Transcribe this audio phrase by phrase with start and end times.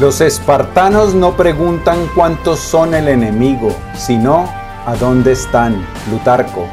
[0.00, 4.48] Los espartanos no preguntan cuántos son el enemigo, sino
[4.86, 6.66] a dónde están, Plutarco.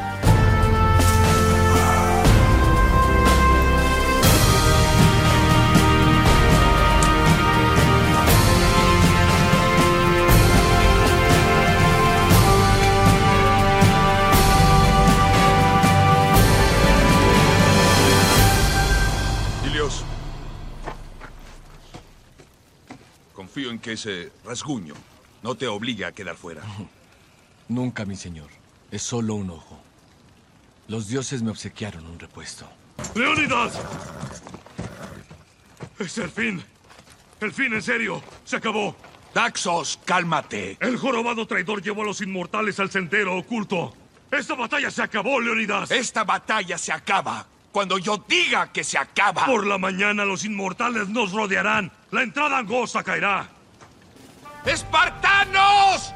[24.01, 24.95] Ese rasguño
[25.43, 26.63] no te obligue a quedar fuera.
[27.67, 28.49] Nunca, mi señor.
[28.89, 29.79] Es solo un ojo.
[30.87, 32.67] Los dioses me obsequiaron un repuesto.
[33.15, 33.79] ¡Leonidas!
[35.99, 36.63] Es el fin.
[37.39, 38.23] El fin, en serio.
[38.43, 38.95] Se acabó.
[39.35, 40.77] Daxos, cálmate.
[40.79, 43.93] El jorobado traidor llevó a los inmortales al sendero oculto.
[44.31, 45.91] Esta batalla se acabó, Leonidas.
[45.91, 49.45] Esta batalla se acaba cuando yo diga que se acaba.
[49.45, 51.91] Por la mañana los inmortales nos rodearán.
[52.09, 53.60] La entrada angosta caerá.
[54.65, 56.13] ¡Espartanos!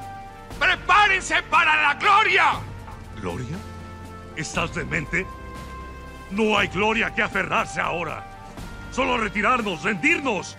[0.59, 2.53] ¡Prepárense para la gloria!
[3.17, 3.57] ¿Gloria?
[4.35, 5.25] ¿Estás demente?
[6.31, 8.23] No hay gloria que aferrarse ahora.
[8.91, 10.55] Solo retirarnos, rendirnos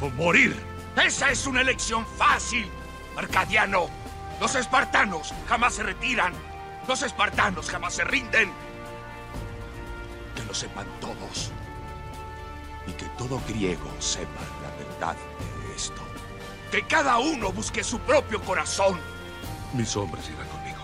[0.00, 0.56] o morir.
[0.96, 2.68] Esa es una elección fácil,
[3.16, 3.88] Arcadiano.
[4.40, 6.32] Los espartanos jamás se retiran.
[6.88, 8.50] Los espartanos jamás se rinden.
[10.34, 11.52] Que lo sepan todos.
[12.86, 16.11] Y que todo griego sepa la verdad de esto.
[16.72, 18.98] Que cada uno busque su propio corazón.
[19.74, 20.78] Mis hombres irán conmigo.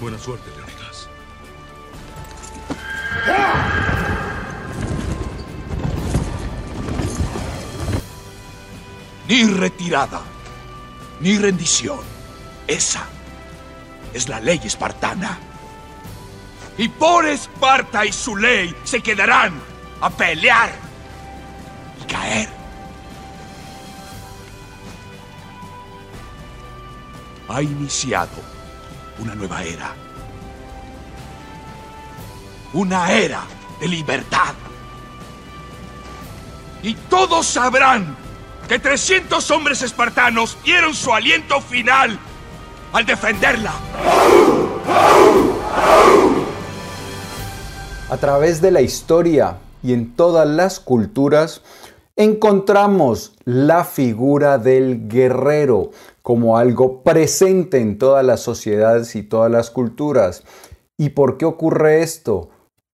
[0.00, 1.08] Buena suerte, Leonidas.
[9.28, 10.22] Ni retirada,
[11.20, 12.00] ni rendición.
[12.66, 13.06] Esa
[14.12, 15.38] es la ley espartana.
[16.76, 19.60] Y por Esparta y su ley se quedarán
[20.00, 20.72] a pelear
[22.02, 22.48] y caer.
[27.48, 28.42] Ha iniciado
[29.18, 29.94] una nueva era.
[32.72, 33.42] Una era
[33.80, 34.54] de libertad.
[36.82, 38.16] Y todos sabrán
[38.68, 42.18] que 300 hombres espartanos dieron su aliento final
[42.92, 43.72] al defenderla.
[48.14, 51.62] A través de la historia y en todas las culturas,
[52.14, 55.90] encontramos la figura del guerrero
[56.22, 60.44] como algo presente en todas las sociedades y todas las culturas.
[60.96, 62.50] ¿Y por qué ocurre esto?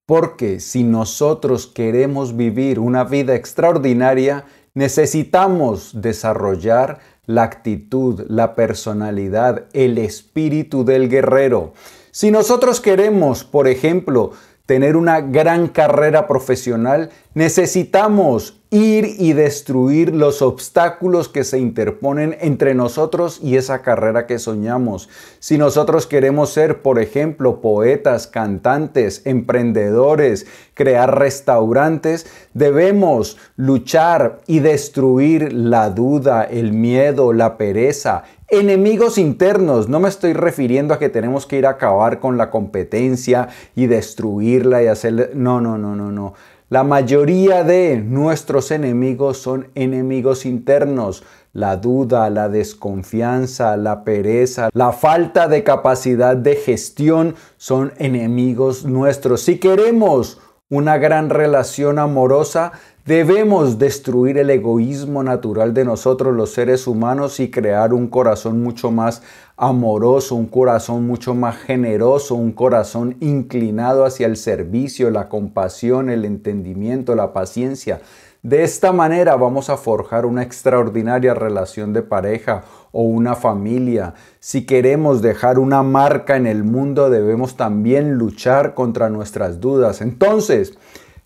[0.07, 9.99] Porque si nosotros queremos vivir una vida extraordinaria, necesitamos desarrollar la actitud, la personalidad, el
[9.99, 11.75] espíritu del guerrero.
[12.11, 14.33] Si nosotros queremos, por ejemplo,
[14.71, 22.75] tener una gran carrera profesional, necesitamos ir y destruir los obstáculos que se interponen entre
[22.75, 25.09] nosotros y esa carrera que soñamos.
[25.41, 35.53] Si nosotros queremos ser, por ejemplo, poetas, cantantes, emprendedores, crear restaurantes, debemos luchar y destruir
[35.53, 41.47] la duda, el miedo, la pereza, Enemigos internos, no me estoy refiriendo a que tenemos
[41.47, 45.31] que ir a acabar con la competencia y destruirla y hacerle...
[45.35, 46.35] No, no, no, no, no.
[46.71, 51.25] La mayoría de nuestros enemigos son enemigos internos.
[51.53, 59.41] La duda, la desconfianza, la pereza, la falta de capacidad de gestión son enemigos nuestros.
[59.41, 60.39] Si queremos
[60.69, 62.71] una gran relación amorosa,
[63.07, 68.91] Debemos destruir el egoísmo natural de nosotros los seres humanos y crear un corazón mucho
[68.91, 69.23] más
[69.57, 76.27] amoroso, un corazón mucho más generoso, un corazón inclinado hacia el servicio, la compasión, el
[76.27, 78.01] entendimiento, la paciencia.
[78.43, 84.15] De esta manera vamos a forjar una extraordinaria relación de pareja o una familia.
[84.41, 90.01] Si queremos dejar una marca en el mundo, debemos también luchar contra nuestras dudas.
[90.01, 90.75] Entonces,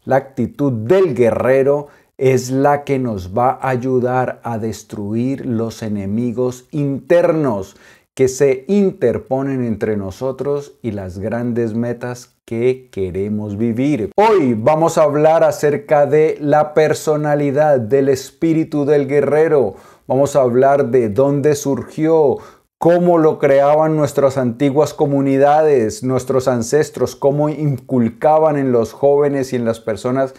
[0.05, 6.67] la actitud del guerrero es la que nos va a ayudar a destruir los enemigos
[6.71, 7.77] internos
[8.15, 14.13] que se interponen entre nosotros y las grandes metas que queremos vivir.
[14.17, 19.75] Hoy vamos a hablar acerca de la personalidad del espíritu del guerrero.
[20.07, 22.39] Vamos a hablar de dónde surgió,
[22.79, 29.65] cómo lo creaban nuestras antiguas comunidades, nuestros ancestros, cómo inculcaban en los jóvenes y en
[29.65, 30.35] las personas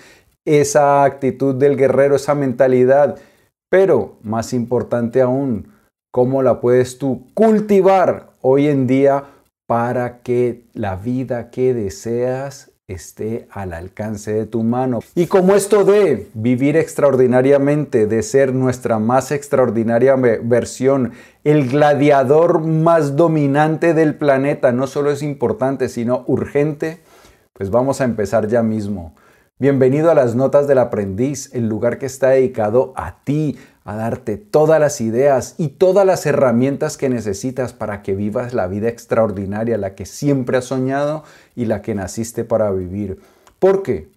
[0.45, 3.17] esa actitud del guerrero, esa mentalidad.
[3.69, 5.73] Pero, más importante aún,
[6.11, 9.25] cómo la puedes tú cultivar hoy en día
[9.67, 14.99] para que la vida que deseas esté al alcance de tu mano.
[15.15, 23.15] Y como esto de vivir extraordinariamente, de ser nuestra más extraordinaria versión, el gladiador más
[23.15, 26.99] dominante del planeta, no solo es importante, sino urgente,
[27.53, 29.15] pues vamos a empezar ya mismo.
[29.57, 34.37] Bienvenido a las Notas del Aprendiz, el lugar que está dedicado a ti, a darte
[34.37, 39.77] todas las ideas y todas las herramientas que necesitas para que vivas la vida extraordinaria,
[39.77, 41.23] la que siempre has soñado
[41.55, 43.19] y la que naciste para vivir.
[43.59, 44.09] Porque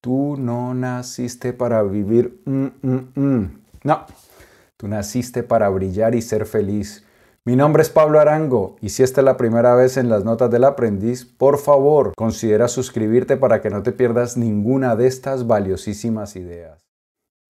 [0.00, 3.60] tú no naciste para vivir, mm, mm, mm.
[3.82, 4.06] no,
[4.76, 7.04] tú naciste para brillar y ser feliz.
[7.44, 10.52] Mi nombre es Pablo Arango y si esta es la primera vez en las notas
[10.52, 16.36] del aprendiz, por favor considera suscribirte para que no te pierdas ninguna de estas valiosísimas
[16.36, 16.85] ideas.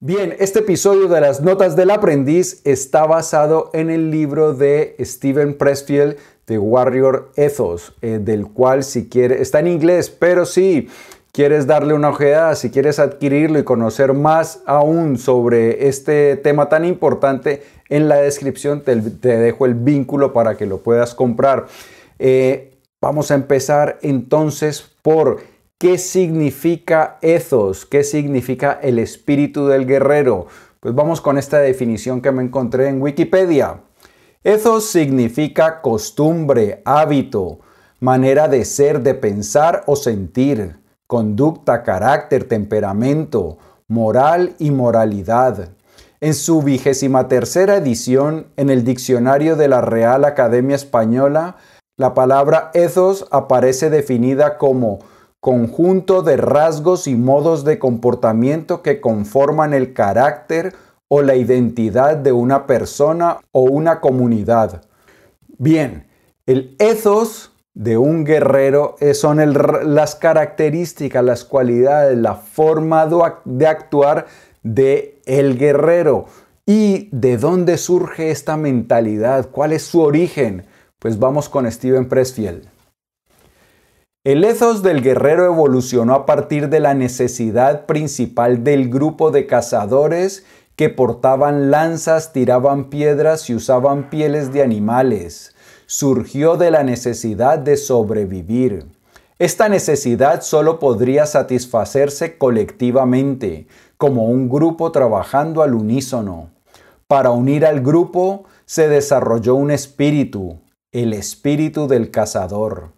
[0.00, 5.56] Bien, este episodio de las Notas del Aprendiz está basado en el libro de Steven
[5.56, 10.90] Pressfield de Warrior Ethos, eh, del cual si quieres, está en inglés, pero si
[11.32, 16.84] quieres darle una ojeada, si quieres adquirirlo y conocer más aún sobre este tema tan
[16.84, 21.68] importante, en la descripción te, dejo el vínculo para que lo puedas comprar.
[22.18, 25.38] Eh, vamos a empezar entonces por
[25.78, 27.84] ¿Qué significa ethos?
[27.84, 30.46] ¿Qué significa el espíritu del guerrero?
[30.80, 33.82] Pues vamos con esta definición que me encontré en Wikipedia.
[34.42, 37.58] Ethos significa costumbre, hábito,
[38.00, 45.68] manera de ser, de pensar o sentir, conducta, carácter, temperamento, moral y moralidad.
[46.22, 51.56] En su vigésima tercera edición, en el diccionario de la Real Academia Española,
[51.98, 55.00] la palabra ethos aparece definida como
[55.46, 60.74] conjunto de rasgos y modos de comportamiento que conforman el carácter
[61.06, 64.82] o la identidad de una persona o una comunidad.
[65.56, 66.08] Bien,
[66.46, 69.38] el ethos de un guerrero son
[69.94, 73.08] las características, las cualidades, la forma
[73.44, 74.26] de actuar
[74.64, 76.24] de el guerrero.
[76.66, 79.50] ¿Y de dónde surge esta mentalidad?
[79.52, 80.66] ¿Cuál es su origen?
[80.98, 82.75] Pues vamos con Steven Pressfield.
[84.26, 90.44] El ethos del guerrero evolucionó a partir de la necesidad principal del grupo de cazadores
[90.74, 95.54] que portaban lanzas, tiraban piedras y usaban pieles de animales.
[95.86, 98.86] Surgió de la necesidad de sobrevivir.
[99.38, 106.50] Esta necesidad solo podría satisfacerse colectivamente, como un grupo trabajando al unísono.
[107.06, 110.58] Para unir al grupo se desarrolló un espíritu,
[110.90, 112.95] el espíritu del cazador.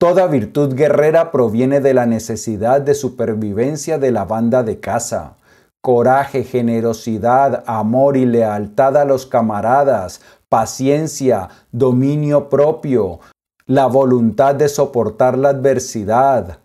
[0.00, 5.36] Toda virtud guerrera proviene de la necesidad de supervivencia de la banda de caza.
[5.82, 13.20] Coraje, generosidad, amor y lealtad a los camaradas, paciencia, dominio propio,
[13.66, 16.60] la voluntad de soportar la adversidad.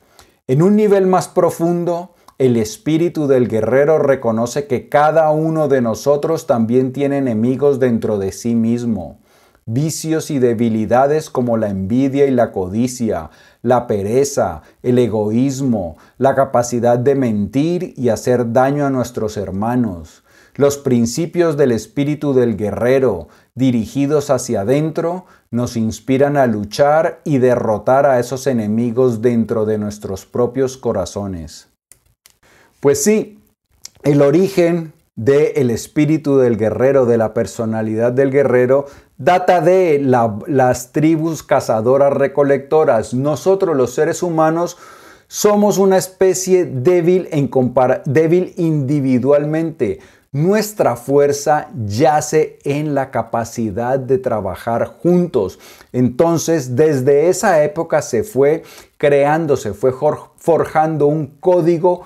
[0.48, 6.48] En un nivel más profundo, el espíritu del guerrero reconoce que cada uno de nosotros
[6.48, 9.20] también tiene enemigos dentro de sí mismo
[9.68, 13.32] vicios y debilidades como la envidia y la codicia,
[13.64, 20.24] la pereza, el egoísmo, la capacidad de mentir y hacer daño a nuestros hermanos.
[20.54, 28.06] Los principios del espíritu del guerrero, dirigidos hacia adentro, nos inspiran a luchar y derrotar
[28.06, 31.68] a esos enemigos dentro de nuestros propios corazones.
[32.80, 33.40] Pues sí,
[34.04, 38.86] el origen del espíritu del guerrero, de la personalidad del guerrero,
[39.18, 43.14] data de las tribus cazadoras recolectoras.
[43.14, 44.78] Nosotros los seres humanos
[45.28, 47.50] somos una especie débil, en
[48.06, 50.00] débil individualmente.
[50.32, 55.60] Nuestra fuerza yace en la capacidad de trabajar juntos.
[55.94, 58.64] Entonces, desde esa época se fue
[58.98, 59.94] creando, se fue
[60.36, 62.02] forjando un código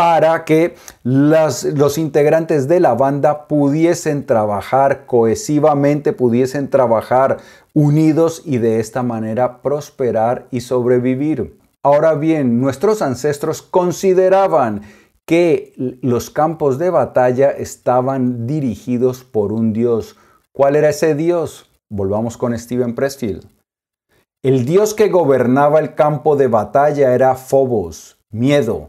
[0.00, 7.36] para que los integrantes de la banda pudiesen trabajar cohesivamente, pudiesen trabajar
[7.74, 11.60] unidos y de esta manera prosperar y sobrevivir.
[11.82, 14.80] Ahora bien, nuestros ancestros consideraban
[15.26, 20.16] que los campos de batalla estaban dirigidos por un dios.
[20.50, 21.70] ¿Cuál era ese dios?
[21.90, 23.46] Volvamos con Steven Pressfield.
[24.42, 28.88] El dios que gobernaba el campo de batalla era Phobos, miedo.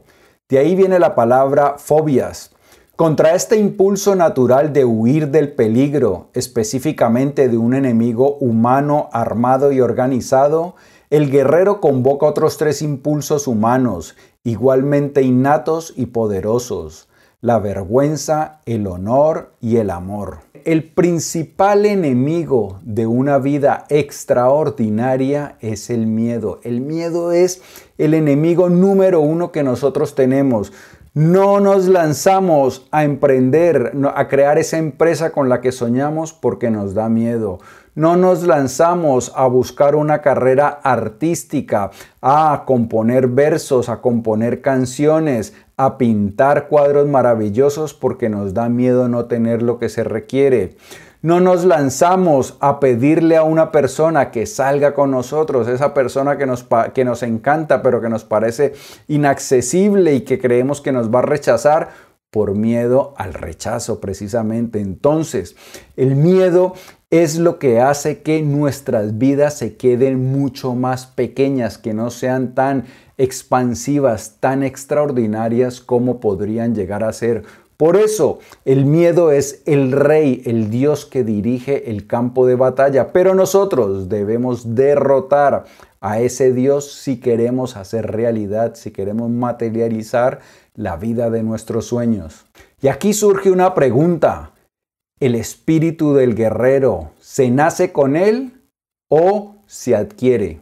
[0.51, 2.51] De ahí viene la palabra fobias.
[2.97, 9.79] Contra este impulso natural de huir del peligro, específicamente de un enemigo humano armado y
[9.79, 10.75] organizado,
[11.09, 17.07] el guerrero convoca otros tres impulsos humanos, igualmente innatos y poderosos.
[17.39, 20.39] la vergüenza, el honor y el amor.
[20.65, 26.59] El principal enemigo de una vida extraordinaria es el miedo.
[26.63, 27.61] El miedo es
[27.97, 30.73] el enemigo número uno que nosotros tenemos.
[31.13, 36.93] No nos lanzamos a emprender, a crear esa empresa con la que soñamos porque nos
[36.93, 37.59] da miedo.
[37.95, 41.91] No nos lanzamos a buscar una carrera artística,
[42.21, 45.53] a componer versos, a componer canciones,
[45.83, 50.75] a pintar cuadros maravillosos porque nos da miedo no tener lo que se requiere.
[51.23, 56.45] No nos lanzamos a pedirle a una persona que salga con nosotros, esa persona que
[56.45, 58.73] nos, que nos encanta pero que nos parece
[59.07, 61.89] inaccesible y que creemos que nos va a rechazar
[62.29, 64.81] por miedo al rechazo precisamente.
[64.81, 65.55] Entonces,
[65.97, 66.75] el miedo
[67.09, 72.53] es lo que hace que nuestras vidas se queden mucho más pequeñas, que no sean
[72.53, 72.85] tan
[73.21, 77.43] expansivas, tan extraordinarias como podrían llegar a ser.
[77.77, 83.11] Por eso el miedo es el rey, el Dios que dirige el campo de batalla,
[83.11, 85.65] pero nosotros debemos derrotar
[85.99, 90.39] a ese Dios si queremos hacer realidad, si queremos materializar
[90.75, 92.45] la vida de nuestros sueños.
[92.81, 94.51] Y aquí surge una pregunta
[95.21, 98.59] el espíritu del guerrero se nace con él
[99.07, 100.61] o se adquiere.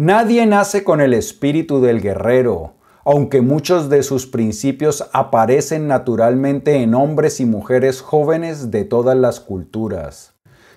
[0.00, 2.72] Nadie nace con el espíritu del guerrero,
[3.04, 9.40] aunque muchos de sus principios aparecen naturalmente en hombres y mujeres jóvenes de todas las
[9.40, 10.32] culturas.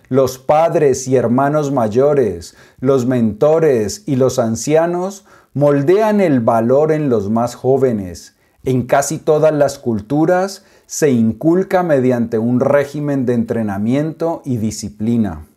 [0.10, 7.30] Los padres y hermanos mayores, los mentores y los ancianos moldean el valor en los
[7.30, 8.36] más jóvenes.
[8.66, 15.48] En casi todas las culturas se inculca mediante un régimen de entrenamiento y disciplina.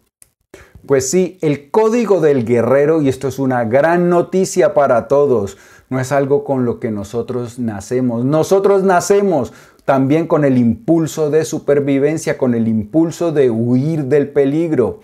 [0.86, 5.58] Pues sí, el código del guerrero, y esto es una gran noticia para todos,
[5.90, 8.24] no es algo con lo que nosotros nacemos.
[8.24, 9.52] Nosotros nacemos
[9.84, 15.00] también con el impulso de supervivencia, con el impulso de huir del peligro.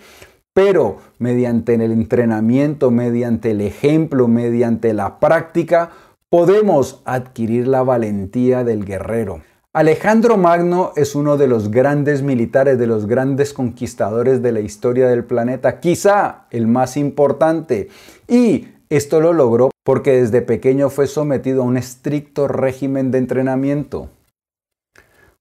[0.53, 5.89] Pero mediante el entrenamiento, mediante el ejemplo, mediante la práctica,
[6.29, 9.41] podemos adquirir la valentía del guerrero.
[9.75, 15.07] Alejandro Magno es uno de los grandes militares, de los grandes conquistadores de la historia
[15.07, 17.89] del planeta, quizá el más importante.
[18.27, 24.09] Y esto lo logró porque desde pequeño fue sometido a un estricto régimen de entrenamiento.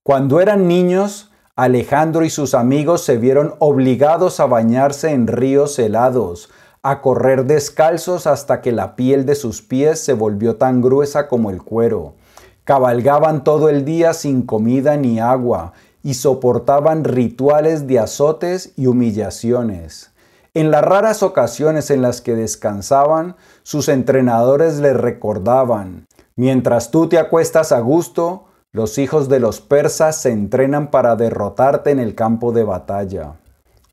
[0.02, 6.48] Cuando eran niños, Alejandro y sus amigos se vieron obligados a bañarse en ríos helados,
[6.82, 11.50] a correr descalzos hasta que la piel de sus pies se volvió tan gruesa como
[11.50, 12.14] el cuero
[12.64, 20.12] Cabalgaban todo el día sin comida ni agua y soportaban rituales de azotes y humillaciones.
[20.54, 27.18] En las raras ocasiones en las que descansaban, sus entrenadores les recordaban, mientras tú te
[27.18, 32.52] acuestas a gusto, los hijos de los persas se entrenan para derrotarte en el campo
[32.52, 33.34] de batalla.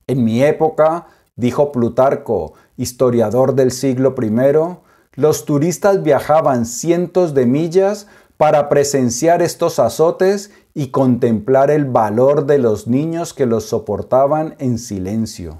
[0.07, 4.77] En mi época, dijo Plutarco, historiador del siglo I,
[5.13, 8.07] los turistas viajaban cientos de millas
[8.39, 14.79] para presenciar estos azotes y contemplar el valor de los niños que los soportaban en
[14.79, 15.59] silencio.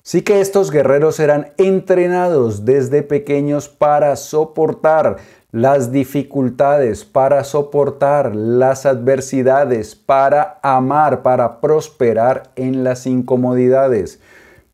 [0.00, 5.18] Sí que estos guerreros eran entrenados desde pequeños para soportar
[5.52, 14.18] las dificultades, para soportar las adversidades, para amar, para prosperar en las incomodidades.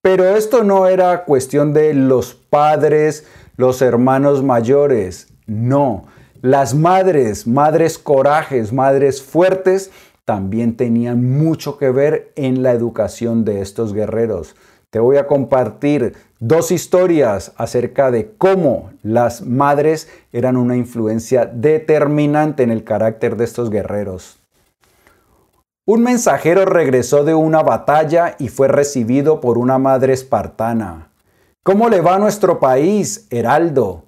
[0.02, 3.26] Pero esto no era cuestión de los padres,
[3.56, 6.13] los hermanos mayores, no.
[6.44, 9.90] Las madres, madres corajes, madres fuertes,
[10.26, 14.54] también tenían mucho que ver en la educación de estos guerreros.
[14.90, 22.62] Te voy a compartir dos historias acerca de cómo las madres eran una influencia determinante
[22.62, 24.38] en el carácter de estos guerreros.
[25.86, 31.08] Un mensajero regresó de una batalla y fue recibido por una madre espartana.
[31.62, 34.03] ¿Cómo le va a nuestro país, Heraldo?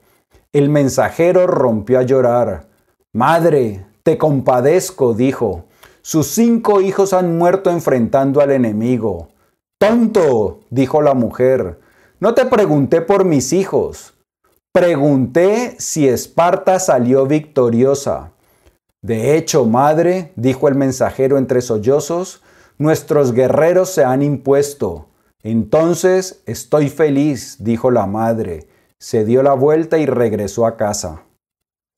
[0.57, 2.69] El mensajero rompió a llorar.
[3.13, 5.67] Madre, te compadezco, dijo.
[6.01, 9.29] Sus cinco hijos han muerto enfrentando al enemigo.
[9.79, 11.79] Tonto, dijo la mujer.
[12.21, 14.15] No te pregunté por mis hijos.
[14.73, 18.33] Pregunté si Esparta salió victoriosa.
[19.03, 22.43] De hecho, madre, dijo el mensajero entre sollozos,
[22.79, 25.05] nuestros guerreros se han impuesto.
[25.43, 28.69] Entonces estoy feliz, dijo la madre
[29.01, 31.23] se dio la vuelta y regresó a casa.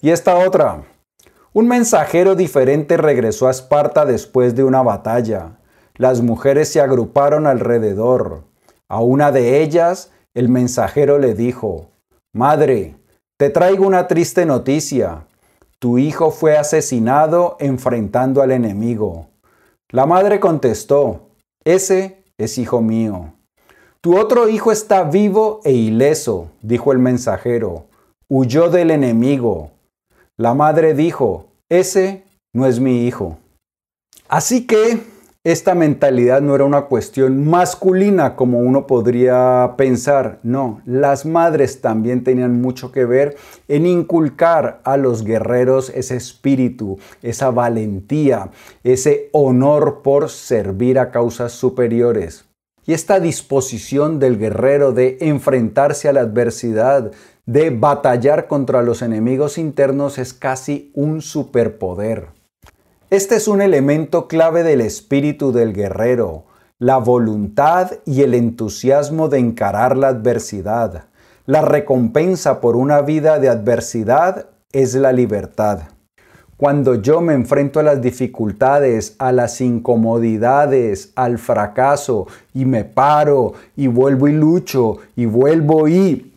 [0.00, 0.84] Y esta otra.
[1.52, 5.58] Un mensajero diferente regresó a Esparta después de una batalla.
[5.96, 8.44] Las mujeres se agruparon alrededor.
[8.88, 11.90] A una de ellas, el mensajero le dijo,
[12.32, 12.96] Madre,
[13.38, 15.26] te traigo una triste noticia.
[15.80, 19.28] tu hijo fue asesinado enfrentando al enemigo.
[19.90, 21.28] La madre contestó,
[21.64, 23.32] ese es hijo mío.
[24.00, 27.86] Tu otro hijo está vivo e ileso, dijo el mensajero.
[28.28, 29.72] Huyó del enemigo.
[30.36, 32.22] La madre dijo, ese
[32.54, 33.38] no es mi hijo.
[34.28, 35.00] Así que
[35.42, 40.38] esta mentalidad no era una cuestión masculina como uno podría pensar.
[40.44, 43.36] No, las madres también tenían mucho que ver
[43.66, 48.50] en inculcar a los guerreros ese espíritu, esa valentía,
[48.84, 52.47] ese honor por servir a causas superiores.
[52.88, 57.12] Y esta disposición del guerrero de enfrentarse a la adversidad,
[57.44, 62.28] de batallar contra los enemigos internos es casi un superpoder.
[63.10, 66.46] Este es un elemento clave del espíritu del guerrero,
[66.78, 71.08] la voluntad y el entusiasmo de encarar la adversidad.
[71.44, 75.80] La recompensa por una vida de adversidad es la libertad.
[76.58, 83.52] Cuando yo me enfrento a las dificultades, a las incomodidades, al fracaso, y me paro,
[83.76, 86.32] y vuelvo y lucho, y vuelvo y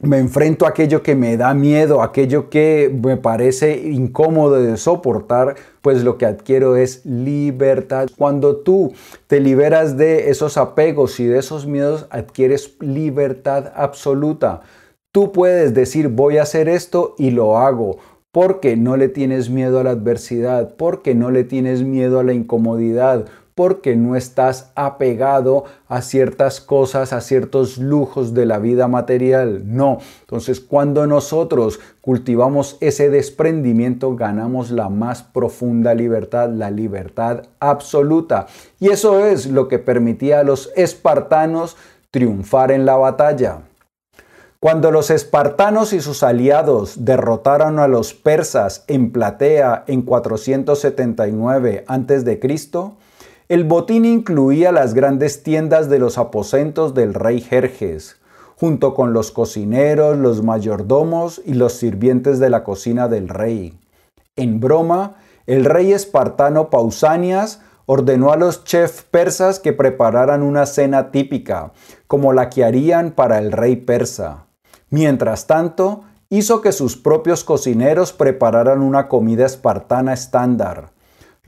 [0.00, 5.56] me enfrento a aquello que me da miedo, aquello que me parece incómodo de soportar,
[5.82, 8.08] pues lo que adquiero es libertad.
[8.16, 8.94] Cuando tú
[9.26, 14.62] te liberas de esos apegos y de esos miedos, adquieres libertad absoluta.
[15.12, 17.98] Tú puedes decir voy a hacer esto y lo hago
[18.40, 22.34] porque no le tienes miedo a la adversidad, porque no le tienes miedo a la
[22.34, 23.24] incomodidad,
[23.56, 29.62] porque no estás apegado a ciertas cosas, a ciertos lujos de la vida material.
[29.64, 29.98] No.
[30.20, 38.46] Entonces, cuando nosotros cultivamos ese desprendimiento, ganamos la más profunda libertad, la libertad absoluta.
[38.78, 41.76] Y eso es lo que permitía a los espartanos
[42.12, 43.62] triunfar en la batalla.
[44.60, 52.40] Cuando los espartanos y sus aliados derrotaron a los persas en Platea en 479 a.C.,
[53.48, 58.16] el botín incluía las grandes tiendas de los aposentos del rey Jerjes,
[58.56, 63.78] junto con los cocineros, los mayordomos y los sirvientes de la cocina del rey.
[64.34, 71.12] En broma, el rey espartano Pausanias ordenó a los chefs persas que prepararan una cena
[71.12, 71.70] típica,
[72.08, 74.47] como la que harían para el rey persa.
[74.90, 80.90] Mientras tanto, hizo que sus propios cocineros prepararan una comida espartana estándar,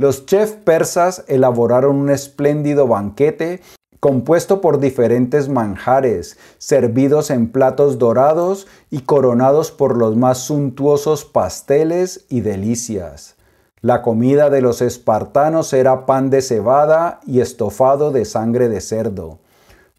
[0.00, 3.60] los chefs persas elaboraron un espléndido banquete
[4.00, 12.24] compuesto por diferentes manjares, servidos en platos dorados y coronados por los más suntuosos pasteles
[12.30, 13.36] y delicias.
[13.82, 19.39] La comida de los espartanos era pan de cebada y estofado de sangre de cerdo.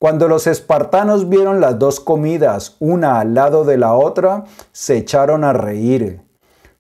[0.02, 5.44] Cuando los espartanos vieron las dos comidas una al lado de la otra, se echaron
[5.44, 6.22] a reír.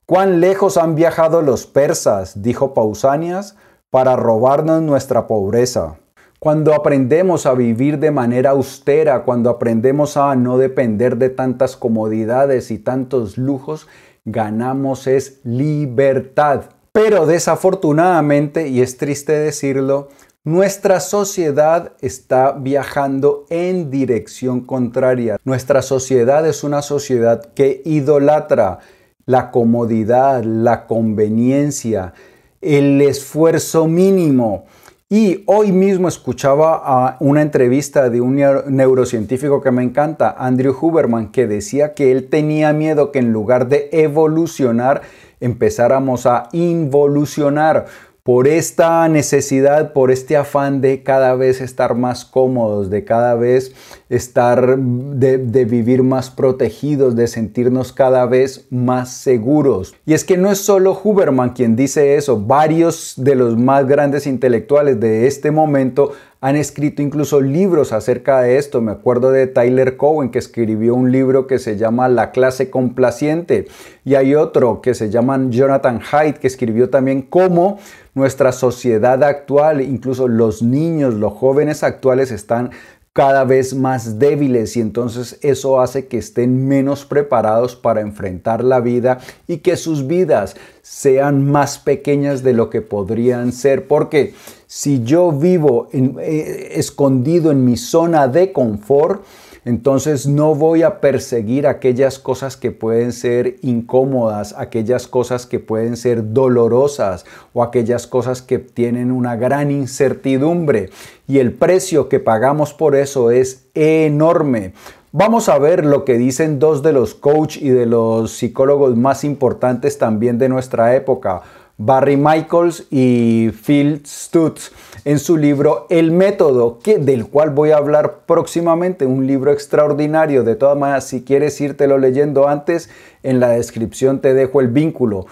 [0.07, 3.57] ¿Cuán lejos han viajado los persas, dijo Pausanias,
[3.91, 5.99] para robarnos nuestra pobreza?
[6.39, 12.71] Cuando aprendemos a vivir de manera austera, cuando aprendemos a no depender de tantas comodidades
[12.71, 13.88] y tantos lujos,
[14.25, 16.63] ganamos es libertad.
[16.91, 20.10] Pero desafortunadamente, y es triste decirlo,
[20.43, 25.38] nuestra sociedad está viajando en dirección contraria.
[25.43, 28.80] Nuestra sociedad es una sociedad que idolatra
[29.27, 32.13] la comodidad, la conveniencia,
[32.60, 34.65] el esfuerzo mínimo.
[35.10, 38.36] Y hoy mismo escuchaba una entrevista de un
[38.67, 43.67] neurocientífico que me encanta, Andrew Huberman, que decía que él tenía miedo que en lugar
[43.67, 45.01] de evolucionar,
[45.39, 47.86] empezáramos a involucionar
[48.23, 53.73] por esta necesidad, por este afán de cada vez estar más cómodos, de cada vez
[54.10, 59.95] estar, de, vivir más protegidos, de sentirnos cada vez más seguros.
[60.05, 64.27] Y es que no es solo Huberman quien dice eso, varios de los más grandes
[64.27, 68.82] intelectuales de este momento han escrito incluso libros acerca de esto.
[68.82, 73.67] Me acuerdo de Tyler Cowen que escribió un libro que se llama La clase complaciente
[74.04, 77.77] y hay otro que se llama Jonathan Haidt que escribió también cómo
[78.15, 82.71] nuestra sociedad actual, incluso los niños, los jóvenes actuales están
[83.13, 88.80] cada vez más débiles y entonces eso hace que estén menos preparados para enfrentar la
[88.80, 93.88] vida y que sus vidas sean más pequeñas de lo que podrían ser.
[93.88, 94.34] Porque
[94.65, 99.26] si yo vivo eh, escondido en mi zona de confort,
[99.63, 105.97] entonces no voy a perseguir aquellas cosas que pueden ser incómodas, aquellas cosas que pueden
[105.97, 110.89] ser dolorosas o aquellas cosas que tienen una gran incertidumbre.
[111.28, 114.74] Y el precio que pagamos por eso es enorme.
[115.12, 119.24] Vamos a ver lo que dicen dos de los coach y de los psicólogos más
[119.26, 121.41] importantes también de nuestra época,
[121.84, 124.72] Barry Michaels y Phil Stutz
[125.04, 130.44] en su libro El método, que, del cual voy a hablar próximamente, un libro extraordinario.
[130.44, 132.91] De todas maneras, si quieres lo leyendo antes,
[133.24, 135.26] en la descripción te dejo el vínculo.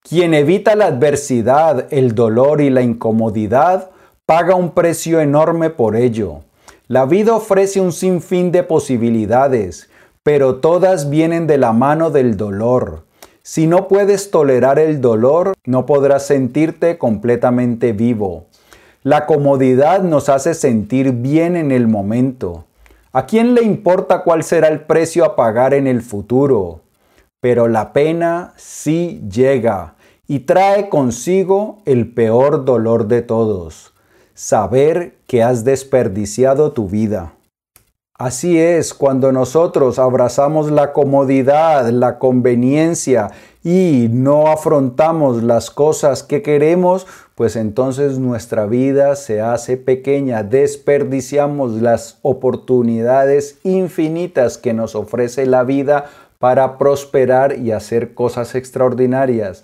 [0.00, 3.90] Quien evita la adversidad, el dolor y la incomodidad,
[4.26, 6.42] paga un precio enorme por ello.
[6.86, 9.90] La vida ofrece un sinfín de posibilidades,
[10.22, 13.05] pero todas vienen de la mano del dolor.
[13.48, 18.46] Si no puedes tolerar el dolor, no podrás sentirte completamente vivo.
[19.04, 22.64] La comodidad nos hace sentir bien en el momento.
[23.12, 26.80] ¿A quién le importa cuál será el precio a pagar en el futuro?
[27.40, 29.94] Pero la pena sí llega
[30.26, 33.94] y trae consigo el peor dolor de todos,
[34.34, 37.35] saber que has desperdiciado tu vida.
[38.18, 43.30] Así es, cuando nosotros abrazamos la comodidad, la conveniencia
[43.62, 51.82] y no afrontamos las cosas que queremos, pues entonces nuestra vida se hace pequeña, desperdiciamos
[51.82, 56.06] las oportunidades infinitas que nos ofrece la vida
[56.38, 59.62] para prosperar y hacer cosas extraordinarias.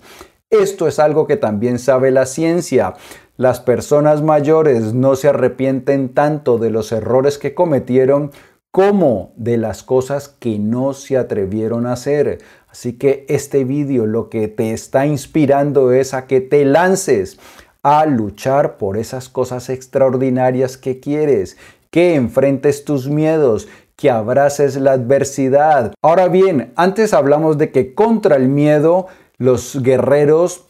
[0.51, 2.93] Esto es algo que también sabe la ciencia.
[3.35, 8.31] Las personas mayores no se arrepienten tanto de los errores que cometieron
[8.69, 12.39] como de las cosas que no se atrevieron a hacer.
[12.69, 17.39] Así que este vídeo lo que te está inspirando es a que te lances
[17.81, 21.57] a luchar por esas cosas extraordinarias que quieres,
[21.89, 25.93] que enfrentes tus miedos, que abraces la adversidad.
[26.03, 30.65] Ahora bien, antes hablamos de que contra el miedo los guerreros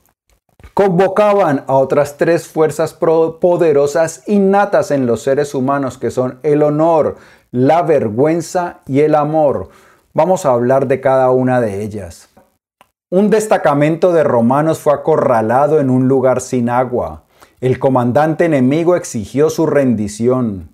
[0.74, 7.18] convocaban a otras tres fuerzas poderosas innatas en los seres humanos que son el honor,
[7.52, 9.70] la vergüenza y el amor.
[10.14, 12.30] Vamos a hablar de cada una de ellas.
[13.10, 17.24] Un destacamento de romanos fue acorralado en un lugar sin agua.
[17.62, 20.70] El comandante enemigo exigió su rendición.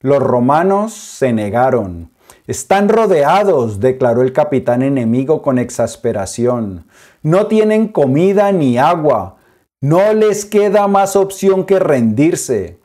[0.00, 2.10] Los romanos se negaron.
[2.46, 6.86] Están rodeados, declaró el capitán enemigo con exasperación.
[7.22, 9.36] No tienen comida ni agua.
[9.82, 12.78] No les queda más opción que rendirse.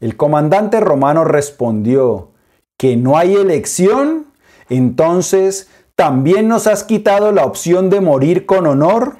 [0.00, 2.32] El comandante romano respondió,
[2.76, 4.26] ¿que no hay elección?
[4.68, 9.18] Entonces, ¿también nos has quitado la opción de morir con honor?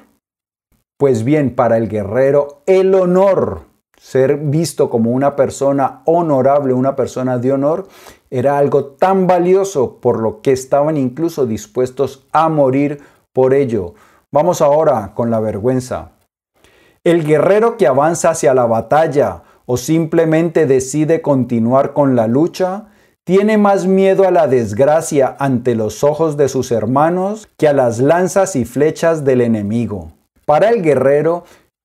[0.98, 3.60] Pues bien, para el guerrero, el honor,
[3.96, 7.86] ser visto como una persona honorable, una persona de honor,
[8.28, 13.00] era algo tan valioso por lo que estaban incluso dispuestos a morir
[13.32, 13.94] por ello.
[14.32, 16.10] Vamos ahora con la vergüenza.
[17.02, 22.88] El guerrero que avanza hacia la batalla o simplemente decide continuar con la lucha,
[23.24, 28.00] tiene más miedo a la desgracia ante los ojos de sus hermanos que a las
[28.00, 30.12] lanzas y flechas del enemigo.
[30.44, 31.44] Para el guerrero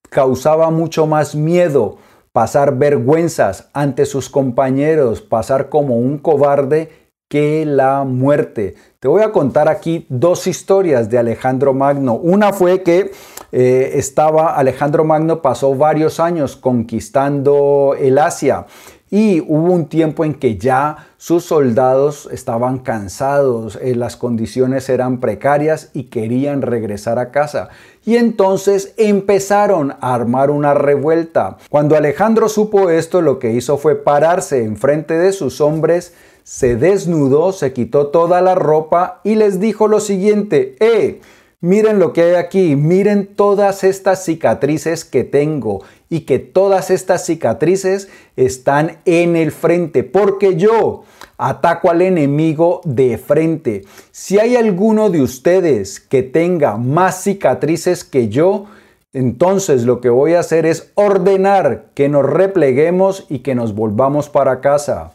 [0.09, 1.97] causaba mucho más miedo
[2.33, 6.89] pasar vergüenzas ante sus compañeros, pasar como un cobarde
[7.29, 8.75] que la muerte.
[8.99, 12.15] Te voy a contar aquí dos historias de Alejandro Magno.
[12.15, 13.11] Una fue que
[13.51, 18.65] eh, estaba, Alejandro Magno pasó varios años conquistando el Asia
[19.11, 25.19] y hubo un tiempo en que ya sus soldados estaban cansados, eh, las condiciones eran
[25.19, 27.69] precarias y querían regresar a casa.
[28.03, 31.57] Y entonces empezaron a armar una revuelta.
[31.69, 37.51] Cuando Alejandro supo esto, lo que hizo fue pararse enfrente de sus hombres, se desnudó,
[37.53, 41.21] se quitó toda la ropa y les dijo lo siguiente, ¡eh!
[41.61, 47.25] Miren lo que hay aquí, miren todas estas cicatrices que tengo y que todas estas
[47.25, 51.03] cicatrices están en el frente, porque yo
[51.37, 53.83] ataco al enemigo de frente.
[54.11, 58.65] Si hay alguno de ustedes que tenga más cicatrices que yo,
[59.13, 64.29] entonces lo que voy a hacer es ordenar que nos repleguemos y que nos volvamos
[64.29, 65.13] para casa.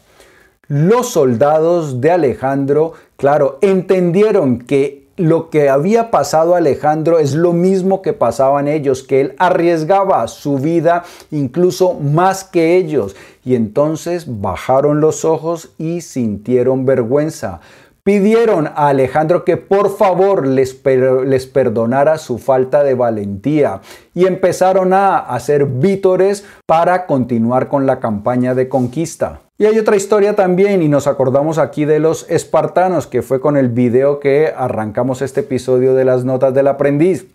[0.67, 7.53] Los soldados de Alejandro, claro, entendieron que lo que había pasado a Alejandro es lo
[7.53, 13.15] mismo que pasaban ellos, que él arriesgaba su vida incluso más que ellos.
[13.43, 17.59] Y entonces bajaron los ojos y sintieron vergüenza.
[18.03, 23.81] Pidieron a Alejandro que por favor les, les, perdonara su falta de valentía
[24.15, 29.41] y empezaron a hacer vítores para continuar con la campaña de conquista.
[29.61, 33.57] Y hay otra historia también y nos acordamos aquí de los espartanos, que fue con
[33.57, 37.27] el video que arrancamos este episodio de las notas del aprendiz.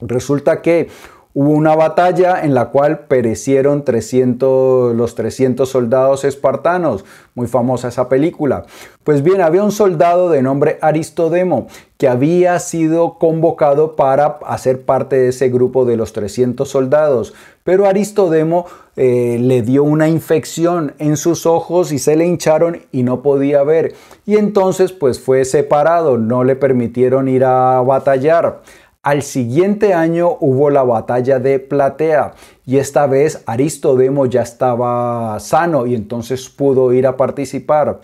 [0.00, 0.88] Resulta que
[1.32, 7.04] Hubo una batalla en la cual perecieron 300, los 300 soldados espartanos,
[7.36, 8.64] muy famosa esa película.
[9.04, 15.16] Pues bien, había un soldado de nombre Aristodemo que había sido convocado para hacer parte
[15.16, 18.66] de ese grupo de los 300 soldados, pero Aristodemo
[18.96, 23.62] eh, le dio una infección en sus ojos y se le hincharon y no podía
[23.62, 23.94] ver.
[24.26, 28.62] Y entonces pues fue separado, no le permitieron ir a batallar.
[29.02, 32.34] Al siguiente año hubo la batalla de Platea
[32.66, 38.02] y esta vez Aristodemo ya estaba sano y entonces pudo ir a participar.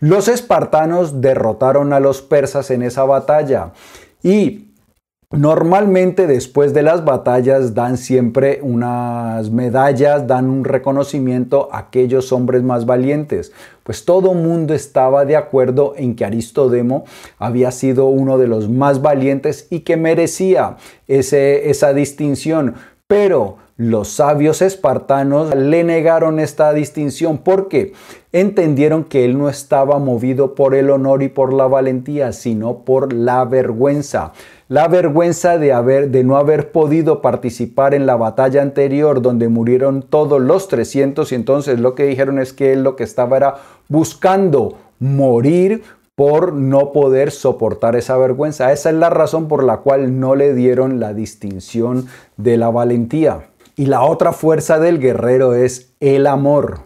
[0.00, 3.72] Los espartanos derrotaron a los persas en esa batalla
[4.22, 4.63] y
[5.36, 12.62] Normalmente después de las batallas dan siempre unas medallas, dan un reconocimiento a aquellos hombres
[12.62, 13.52] más valientes.
[13.82, 17.04] Pues todo mundo estaba de acuerdo en que Aristodemo
[17.38, 20.76] había sido uno de los más valientes y que merecía
[21.08, 22.76] ese, esa distinción.
[23.08, 27.92] Pero los sabios espartanos le negaron esta distinción porque
[28.32, 33.12] entendieron que él no estaba movido por el honor y por la valentía, sino por
[33.12, 34.32] la vergüenza.
[34.68, 40.02] La vergüenza de, haber, de no haber podido participar en la batalla anterior donde murieron
[40.02, 43.56] todos los 300 y entonces lo que dijeron es que él lo que estaba era
[43.88, 45.82] buscando morir
[46.14, 48.72] por no poder soportar esa vergüenza.
[48.72, 53.48] Esa es la razón por la cual no le dieron la distinción de la valentía.
[53.76, 56.80] Y la otra fuerza del guerrero es el amor.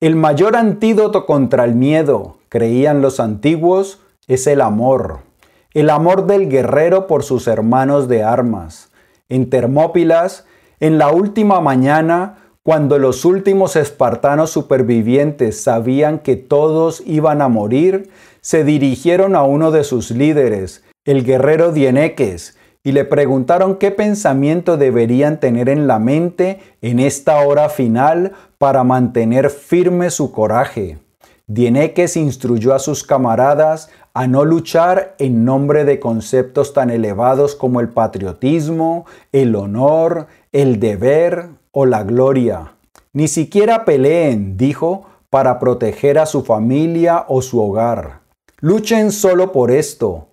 [0.00, 5.29] El mayor antídoto contra el miedo, creían los antiguos, es el amor.
[5.72, 8.90] El amor del guerrero por sus hermanos de armas.
[9.28, 10.44] En Termópilas,
[10.80, 18.10] en la última mañana, cuando los últimos espartanos supervivientes sabían que todos iban a morir,
[18.40, 24.76] se dirigieron a uno de sus líderes, el guerrero Dieneques, y le preguntaron qué pensamiento
[24.76, 30.98] deberían tener en la mente en esta hora final para mantener firme su coraje.
[31.46, 37.80] Dieneques instruyó a sus camaradas a no luchar en nombre de conceptos tan elevados como
[37.80, 42.74] el patriotismo, el honor, el deber o la gloria.
[43.12, 48.20] Ni siquiera peleen, dijo, para proteger a su familia o su hogar.
[48.60, 50.28] Luchen solo por esto,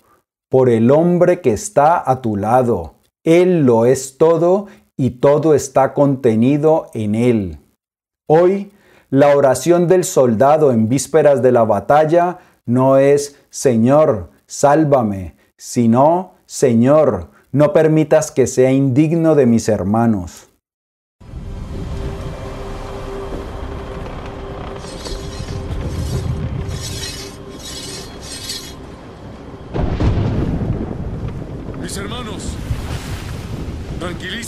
[0.50, 2.96] por el hombre que está a tu lado.
[3.24, 7.60] Él lo es todo y todo está contenido en él.
[8.28, 8.72] Hoy,
[9.10, 17.32] la oración del soldado en vísperas de la batalla no es Señor, sálvame, sino Señor,
[17.52, 20.48] no permitas que sea indigno de mis hermanos.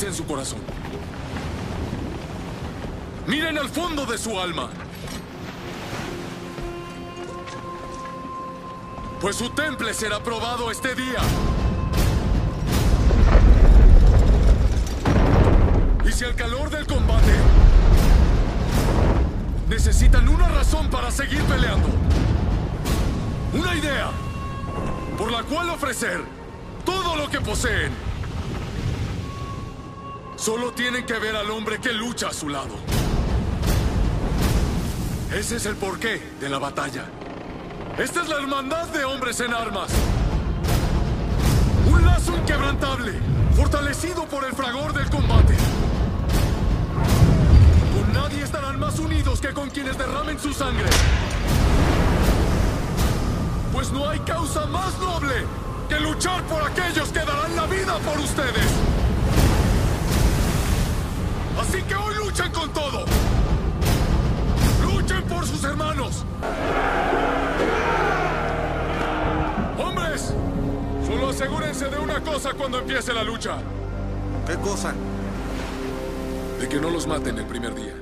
[0.03, 0.59] en su corazón.
[3.27, 4.69] Miren al fondo de su alma.
[9.21, 11.19] Pues su temple será probado este día.
[16.05, 17.33] Y si al calor del combate
[19.69, 21.89] necesitan una razón para seguir peleando,
[23.53, 24.09] una idea
[25.17, 26.23] por la cual ofrecer
[26.85, 27.91] todo lo que poseen,
[30.39, 32.75] Solo tienen que ver al hombre que lucha a su lado.
[35.33, 37.03] Ese es el porqué de la batalla.
[37.99, 39.91] Esta es la hermandad de hombres en armas.
[41.91, 43.19] Un lazo inquebrantable,
[43.57, 45.53] fortalecido por el fragor del combate.
[47.93, 50.89] Con nadie estarán más unidos que con quienes derramen su sangre.
[53.73, 55.35] Pues no hay causa más noble
[55.89, 58.58] que luchar por aquellos que darán la vida por ustedes.
[72.39, 73.57] Cosa cuando empiece la lucha.
[74.47, 74.93] ¿Qué cosa?
[76.57, 77.93] De que no los maten el primer día.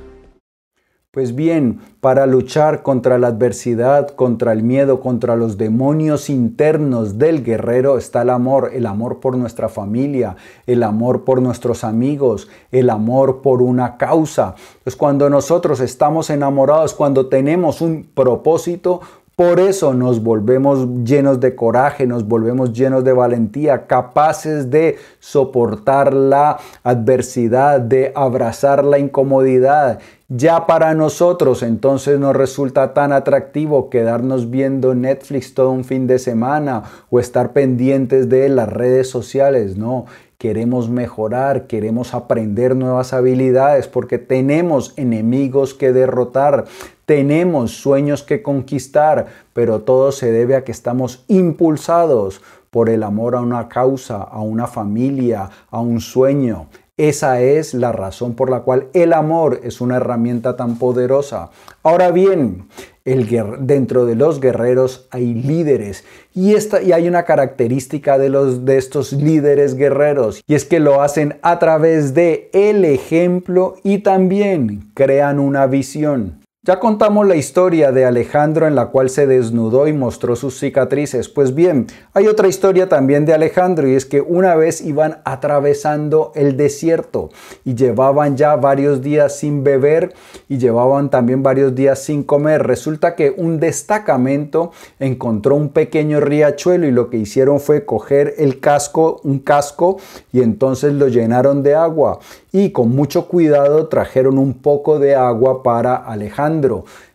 [1.09, 7.43] Pues bien, para luchar contra la adversidad, contra el miedo, contra los demonios internos del
[7.43, 10.35] guerrero está el amor, el amor por nuestra familia,
[10.67, 14.53] el amor por nuestros amigos, el amor por una causa.
[14.83, 19.01] Pues cuando nosotros estamos enamorados, cuando tenemos un propósito,
[19.37, 26.11] por eso nos volvemos llenos de coraje, nos volvemos llenos de valentía, capaces de soportar
[26.11, 29.99] la adversidad, de abrazar la incomodidad.
[30.27, 36.17] Ya para nosotros entonces nos resulta tan atractivo quedarnos viendo Netflix todo un fin de
[36.17, 40.05] semana o estar pendientes de las redes sociales, no.
[40.39, 46.65] queremos mejorar, queremos aprender nuevas habilidades porque tenemos enemigos que derrotar,
[47.07, 53.35] tenemos sueños que conquistar, pero todo se debe a que estamos impulsados por el amor
[53.35, 56.67] a una causa, a una familia, a un sueño.
[56.97, 61.49] Esa es la razón por la cual el amor es una herramienta tan poderosa.
[61.81, 62.67] Ahora bien,
[63.05, 68.77] dentro de los guerreros hay líderes y, esta, y hay una característica de, los, de
[68.77, 74.91] estos líderes guerreros y es que lo hacen a través de el ejemplo y también
[74.93, 76.36] crean una visión.
[76.67, 81.29] Ya contamos la historia de Alejandro en la cual se desnudó y mostró sus cicatrices.
[81.29, 86.33] Pues bien, hay otra historia también de Alejandro y es que una vez iban atravesando
[86.35, 87.29] el desierto
[87.63, 90.13] y llevaban ya varios días sin beber
[90.49, 92.67] y llevaban también varios días sin comer.
[92.67, 98.59] Resulta que un destacamento encontró un pequeño riachuelo y lo que hicieron fue coger el
[98.59, 99.99] casco, un casco
[100.33, 102.19] y entonces lo llenaron de agua
[102.51, 106.56] y con mucho cuidado trajeron un poco de agua para Alejandro.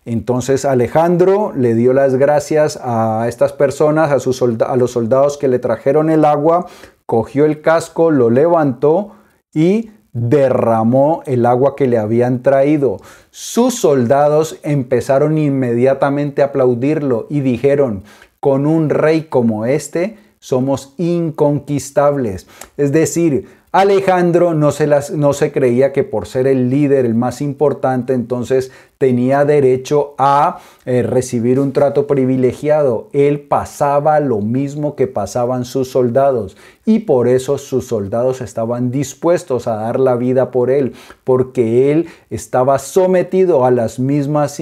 [0.04, 5.48] Entonces Alejandro le dio las gracias a estas personas, a, sus a los soldados que
[5.48, 6.66] le trajeron el agua,
[7.06, 9.12] cogió el casco, lo levantó
[9.54, 12.98] y derramó el agua que le habían traído.
[13.30, 18.04] Sus soldados empezaron inmediatamente a aplaudirlo y dijeron,
[18.40, 22.48] con un rey como este somos inconquistables.
[22.76, 28.70] Es decir, Alejandro no se, creía que por ser el líder, el más importante, entonces
[28.98, 33.08] tenía derecho a eh, recibir un trato privilegiado.
[33.14, 36.54] Él pasaba lo mismo que pasaban sus soldados
[36.84, 40.92] y por eso sus soldados estaban dispuestos a dar la vida por él,
[41.24, 44.58] porque él estaba sometido a las mismas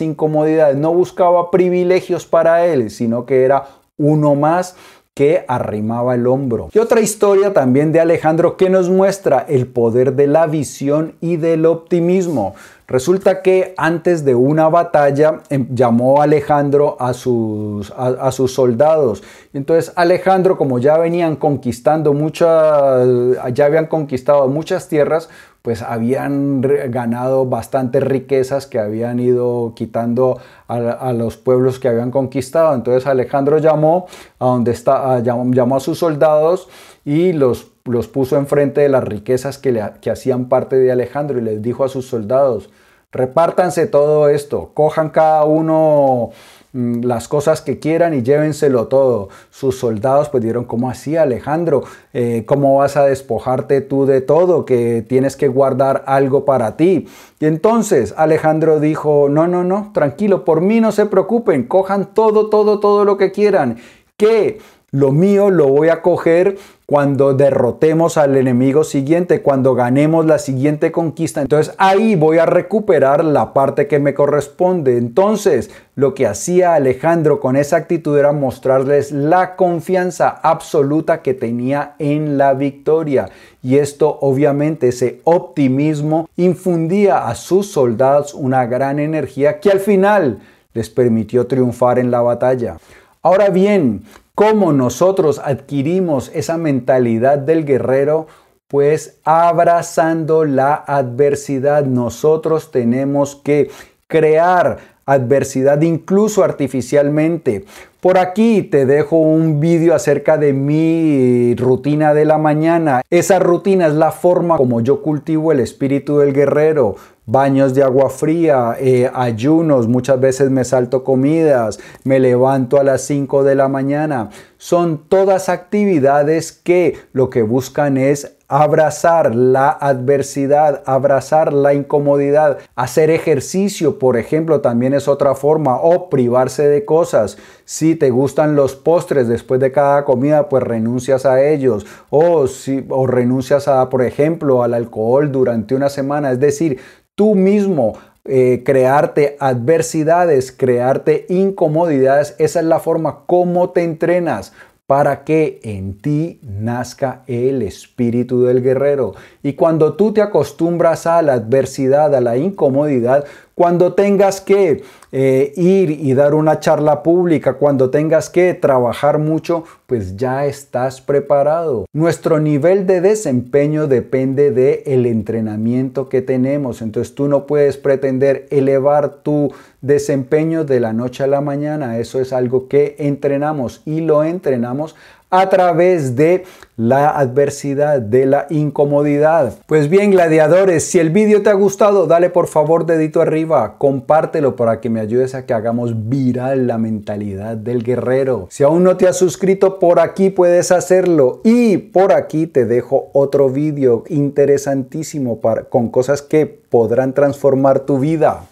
[0.00, 0.78] incomodidades.
[0.78, 3.66] No buscaba privilegios para él, sino que era
[3.98, 4.76] uno más
[5.16, 6.68] que arrimaba el hombro.
[6.74, 11.38] Y otra historia también de Alejandro que nos muestra el poder de la visión y
[11.38, 12.54] del optimismo.
[12.86, 19.22] Resulta que antes de una batalla em, llamó Alejandro a sus, a, sus soldados.
[19.54, 23.08] Entonces Alejandro, como ya venían conquistando muchas,
[23.54, 25.30] ya habían conquistado muchas tierras,
[25.66, 32.72] pues habían ganado bastantes riquezas que habían ido quitando a, los pueblos que habían conquistado.
[32.72, 34.06] Entonces Alejandro llamó
[34.38, 36.68] a está, llamó, a sus soldados
[37.04, 41.42] y los, los puso enfrente de las riquezas que, que hacían parte de Alejandro y
[41.42, 42.70] les dijo a sus soldados,
[43.10, 46.30] repártanse todo esto, cojan cada uno
[46.76, 49.30] las cosas que quieran y llévenselo todo.
[49.50, 51.84] Sus soldados pues dieron, ¿cómo así Alejandro?
[52.12, 54.64] Eh, ¿Cómo vas a despojarte tú de todo?
[54.64, 57.08] Que tienes que guardar algo para ti.
[57.40, 62.50] Y entonces Alejandro dijo, no, no, no, tranquilo, por mí no se preocupen, cojan todo,
[62.50, 63.78] todo, todo lo que quieran.
[64.16, 64.58] Que
[64.90, 70.92] lo mío lo voy a coger cuando derrotemos al enemigo siguiente, cuando ganemos la siguiente
[70.92, 71.42] conquista.
[71.42, 74.96] Entonces ahí voy a recuperar la parte que me corresponde.
[74.96, 81.96] Entonces lo que hacía Alejandro con esa actitud era mostrarles la confianza absoluta que tenía
[81.98, 83.30] en la victoria.
[83.64, 90.38] Y esto obviamente, ese optimismo infundía a sus soldados una gran energía que al final
[90.72, 92.76] les permitió triunfar en la batalla.
[93.22, 94.04] Ahora bien,
[94.36, 98.28] ¿cómo nosotros adquirimos esa mentalidad del guerrero?
[98.68, 101.84] Pues abrazando la adversidad.
[101.84, 103.70] Nosotros tenemos que
[104.06, 107.64] crear adversidad incluso artificialmente.
[108.00, 113.02] Por aquí te dejo un vídeo acerca de mi rutina de la mañana.
[113.10, 118.08] Esa rutina es la forma como yo cultivo el espíritu del guerrero baños de agua
[118.08, 123.68] fría, eh, ayunos, muchas veces me salto comidas, me levanto a las 5 de la
[123.68, 124.30] mañana.
[124.58, 133.10] Son todas actividades que lo que buscan es abrazar la adversidad, abrazar la incomodidad, hacer
[133.10, 137.38] ejercicio, por ejemplo, también es otra forma, o privarse de cosas.
[137.64, 142.84] Si te gustan los postres después de cada comida, pues renuncias a ellos, o, si,
[142.88, 146.30] o renuncias a, por ejemplo, al alcohol durante una semana.
[146.30, 146.78] Es decir,
[147.16, 152.34] tú mismo eh, crearte adversidades, crearte incomodidades.
[152.38, 154.52] Esa es la forma como te entrenas
[154.86, 159.14] para que en ti nazca el espíritu del guerrero.
[159.42, 163.24] Y cuando tú te acostumbras a la adversidad, a la incomodidad,
[163.56, 164.82] cuando tengas que
[165.12, 171.00] eh, ir y dar una charla pública, cuando tengas que trabajar mucho, pues ya estás
[171.00, 171.86] preparado.
[171.94, 176.82] Nuestro nivel de desempeño depende del el entrenamiento que tenemos.
[176.82, 179.50] Entonces tú no puedes pretender elevar tu
[179.80, 181.96] desempeño de la noche a la mañana.
[181.96, 184.96] Eso es algo que entrenamos y lo entrenamos
[185.40, 186.44] a través de
[186.76, 189.54] la adversidad, de la incomodidad.
[189.66, 194.56] Pues bien, gladiadores, si el vídeo te ha gustado, dale por favor dedito arriba, compártelo
[194.56, 198.46] para que me ayudes a que hagamos viral la mentalidad del guerrero.
[198.50, 201.40] Si aún no te has suscrito por aquí, puedes hacerlo.
[201.44, 207.98] Y por aquí te dejo otro vídeo interesantísimo para, con cosas que podrán transformar tu
[207.98, 208.42] vida.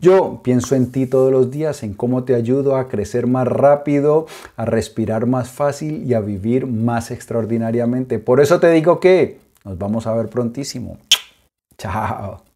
[0.00, 4.26] Yo pienso en ti todos los días, en cómo te ayudo a crecer más rápido,
[4.56, 8.18] a respirar más fácil y a vivir más extraordinariamente.
[8.18, 10.96] Por eso te digo que nos vamos a ver prontísimo.
[11.76, 12.49] Chao.